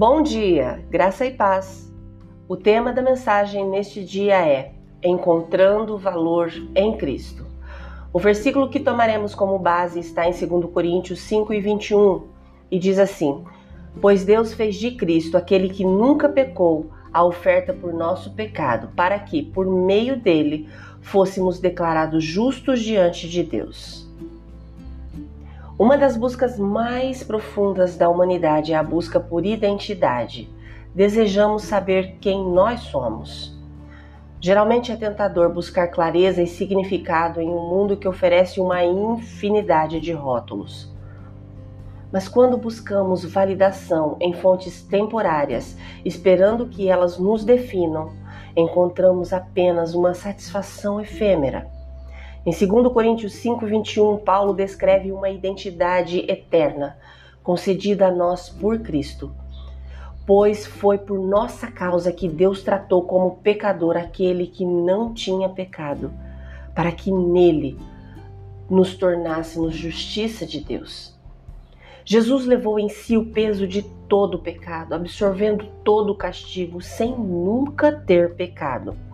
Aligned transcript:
Bom 0.00 0.22
dia, 0.22 0.82
graça 0.88 1.26
e 1.26 1.30
paz. 1.30 1.92
O 2.48 2.56
tema 2.56 2.90
da 2.90 3.02
mensagem 3.02 3.68
neste 3.68 4.02
dia 4.02 4.48
é 4.48 4.72
Encontrando 5.04 5.98
Valor 5.98 6.50
em 6.74 6.96
Cristo. 6.96 7.44
O 8.10 8.18
versículo 8.18 8.70
que 8.70 8.80
tomaremos 8.80 9.34
como 9.34 9.58
base 9.58 10.00
está 10.00 10.26
em 10.26 10.30
2 10.30 10.72
Coríntios 10.72 11.20
5 11.20 11.52
e 11.52 11.60
21 11.60 12.28
e 12.70 12.78
diz 12.78 12.98
assim: 12.98 13.44
Pois 14.00 14.24
Deus 14.24 14.54
fez 14.54 14.76
de 14.76 14.92
Cristo 14.92 15.36
aquele 15.36 15.68
que 15.68 15.84
nunca 15.84 16.30
pecou 16.30 16.90
a 17.12 17.22
oferta 17.22 17.74
por 17.74 17.92
nosso 17.92 18.32
pecado, 18.32 18.88
para 18.96 19.18
que, 19.18 19.42
por 19.42 19.66
meio 19.66 20.18
dele, 20.18 20.66
fôssemos 21.02 21.60
declarados 21.60 22.24
justos 22.24 22.80
diante 22.80 23.28
de 23.28 23.42
Deus. 23.42 24.10
Uma 25.80 25.96
das 25.96 26.14
buscas 26.14 26.58
mais 26.58 27.24
profundas 27.24 27.96
da 27.96 28.06
humanidade 28.06 28.74
é 28.74 28.76
a 28.76 28.82
busca 28.82 29.18
por 29.18 29.46
identidade. 29.46 30.46
Desejamos 30.94 31.62
saber 31.62 32.18
quem 32.20 32.46
nós 32.52 32.80
somos. 32.80 33.58
Geralmente 34.42 34.92
é 34.92 34.96
tentador 34.96 35.50
buscar 35.50 35.88
clareza 35.88 36.42
e 36.42 36.46
significado 36.46 37.40
em 37.40 37.48
um 37.48 37.66
mundo 37.66 37.96
que 37.96 38.06
oferece 38.06 38.60
uma 38.60 38.84
infinidade 38.84 40.00
de 40.00 40.12
rótulos. 40.12 40.94
Mas 42.12 42.28
quando 42.28 42.58
buscamos 42.58 43.24
validação 43.24 44.18
em 44.20 44.34
fontes 44.34 44.82
temporárias, 44.82 45.78
esperando 46.04 46.68
que 46.68 46.90
elas 46.90 47.18
nos 47.18 47.42
definam, 47.42 48.12
encontramos 48.54 49.32
apenas 49.32 49.94
uma 49.94 50.12
satisfação 50.12 51.00
efêmera. 51.00 51.79
Em 52.46 52.52
2 52.52 52.90
Coríntios 52.90 53.34
5:21, 53.34 54.16
Paulo 54.24 54.54
descreve 54.54 55.12
uma 55.12 55.28
identidade 55.28 56.20
eterna 56.26 56.96
concedida 57.42 58.06
a 58.06 58.10
nós 58.10 58.48
por 58.48 58.78
Cristo. 58.78 59.30
Pois 60.26 60.64
foi 60.64 60.96
por 60.96 61.18
nossa 61.18 61.66
causa 61.66 62.10
que 62.10 62.26
Deus 62.26 62.62
tratou 62.62 63.02
como 63.02 63.36
pecador 63.42 63.94
aquele 63.94 64.46
que 64.46 64.64
não 64.64 65.12
tinha 65.12 65.50
pecado, 65.50 66.10
para 66.74 66.90
que 66.90 67.12
nele 67.12 67.78
nos 68.70 68.94
tornássemos 68.94 69.74
justiça 69.74 70.46
de 70.46 70.60
Deus. 70.60 71.14
Jesus 72.06 72.46
levou 72.46 72.78
em 72.78 72.88
si 72.88 73.18
o 73.18 73.26
peso 73.26 73.66
de 73.66 73.82
todo 74.08 74.36
o 74.36 74.42
pecado, 74.42 74.94
absorvendo 74.94 75.66
todo 75.84 76.10
o 76.10 76.16
castigo 76.16 76.80
sem 76.80 77.10
nunca 77.10 77.92
ter 77.92 78.34
pecado. 78.34 79.09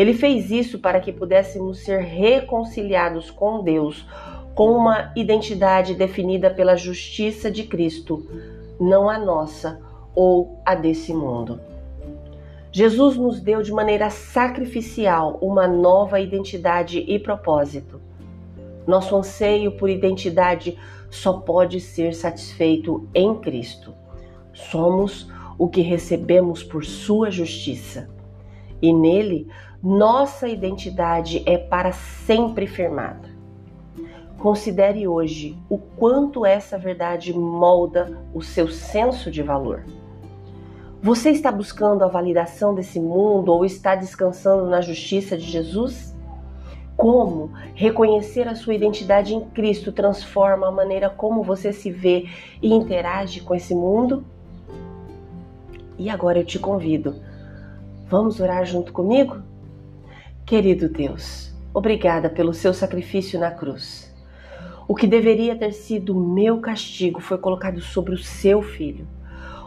Ele 0.00 0.14
fez 0.14 0.50
isso 0.50 0.78
para 0.78 0.98
que 0.98 1.12
pudéssemos 1.12 1.80
ser 1.80 2.00
reconciliados 2.00 3.30
com 3.30 3.62
Deus, 3.62 4.06
com 4.54 4.72
uma 4.72 5.12
identidade 5.14 5.94
definida 5.94 6.48
pela 6.48 6.74
justiça 6.74 7.50
de 7.50 7.64
Cristo, 7.64 8.26
não 8.80 9.10
a 9.10 9.18
nossa 9.18 9.78
ou 10.14 10.58
a 10.64 10.74
desse 10.74 11.12
mundo. 11.12 11.60
Jesus 12.72 13.18
nos 13.18 13.42
deu 13.42 13.60
de 13.60 13.70
maneira 13.72 14.08
sacrificial 14.08 15.38
uma 15.42 15.68
nova 15.68 16.18
identidade 16.18 17.00
e 17.00 17.18
propósito. 17.18 18.00
Nosso 18.86 19.14
anseio 19.14 19.72
por 19.72 19.90
identidade 19.90 20.78
só 21.10 21.34
pode 21.34 21.78
ser 21.78 22.14
satisfeito 22.14 23.06
em 23.14 23.34
Cristo. 23.34 23.92
Somos 24.54 25.28
o 25.58 25.68
que 25.68 25.82
recebemos 25.82 26.64
por 26.64 26.86
Sua 26.86 27.30
justiça. 27.30 28.08
E 28.82 28.92
nele 28.92 29.48
nossa 29.82 30.48
identidade 30.48 31.42
é 31.46 31.56
para 31.56 31.92
sempre 31.92 32.66
firmada. 32.66 33.28
Considere 34.38 35.06
hoje 35.06 35.56
o 35.68 35.76
quanto 35.76 36.46
essa 36.46 36.78
verdade 36.78 37.32
molda 37.32 38.18
o 38.32 38.40
seu 38.40 38.68
senso 38.68 39.30
de 39.30 39.42
valor. 39.42 39.84
Você 41.02 41.30
está 41.30 41.50
buscando 41.50 42.04
a 42.04 42.08
validação 42.08 42.74
desse 42.74 43.00
mundo 43.00 43.52
ou 43.52 43.64
está 43.64 43.94
descansando 43.94 44.66
na 44.66 44.82
justiça 44.82 45.36
de 45.36 45.44
Jesus? 45.44 46.14
Como 46.94 47.50
reconhecer 47.74 48.46
a 48.46 48.54
sua 48.54 48.74
identidade 48.74 49.34
em 49.34 49.40
Cristo 49.40 49.92
transforma 49.92 50.68
a 50.68 50.72
maneira 50.72 51.08
como 51.08 51.42
você 51.42 51.72
se 51.72 51.90
vê 51.90 52.26
e 52.62 52.70
interage 52.70 53.40
com 53.40 53.54
esse 53.54 53.74
mundo? 53.74 54.24
E 55.98 56.10
agora 56.10 56.38
eu 56.38 56.44
te 56.44 56.58
convido, 56.58 57.14
vamos 58.10 58.40
orar 58.40 58.66
junto 58.66 58.92
comigo? 58.92 59.40
Querido 60.44 60.88
Deus, 60.88 61.54
obrigada 61.72 62.28
pelo 62.28 62.52
seu 62.52 62.74
sacrifício 62.74 63.38
na 63.38 63.52
cruz. 63.52 64.12
O 64.88 64.96
que 64.96 65.06
deveria 65.06 65.54
ter 65.54 65.72
sido 65.72 66.12
meu 66.12 66.60
castigo 66.60 67.20
foi 67.20 67.38
colocado 67.38 67.80
sobre 67.80 68.12
o 68.12 68.18
seu 68.18 68.60
filho. 68.60 69.06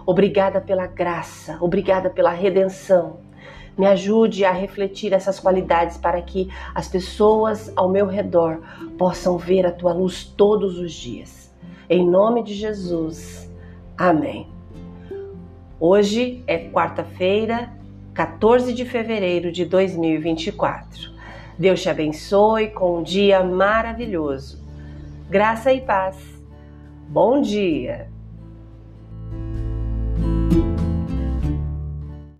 Obrigada 0.06 0.59
pela 0.59 0.86
graça, 0.86 1.58
obrigada 1.62 2.09
pela 2.09 2.31
redenção. 2.31 3.22
Me 3.78 3.86
ajude 3.86 4.44
a 4.44 4.52
refletir 4.52 5.14
essas 5.14 5.40
qualidades 5.40 5.96
para 5.96 6.22
que 6.22 6.50
as 6.75 6.90
pessoas 6.90 7.72
ao 7.78 7.88
meu 7.88 8.06
redor 8.06 8.60
possam 8.98 9.38
ver 9.38 9.66
a 9.66 9.72
tua 9.72 9.94
luz 9.94 10.25
todos 10.25 10.78
os 10.78 10.92
dias. 10.92 11.50
Em 11.90 12.06
nome 12.06 12.44
de 12.44 12.54
Jesus. 12.54 13.50
Amém. 13.98 14.50
Hoje 15.80 16.44
é 16.46 16.70
quarta-feira, 16.70 17.72
14 18.13 18.74
de 18.74 18.85
fevereiro 18.85 19.51
de 19.51 19.66
2024. 19.66 21.12
Deus 21.57 21.81
te 21.81 21.90
abençoe 21.90 22.69
com 22.69 23.00
um 23.00 23.03
dia 23.03 23.44
maravilhoso. 23.44 24.63
Graça 25.29 25.74
e 25.74 25.81
paz. 25.81 26.18
Bom 27.09 27.41
dia! 27.41 28.13